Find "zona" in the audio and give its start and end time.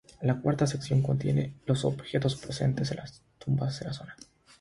3.93-4.15